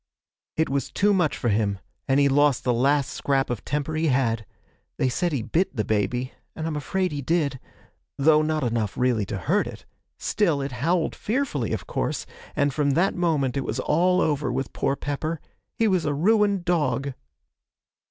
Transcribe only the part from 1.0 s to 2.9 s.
much for him, and he lost the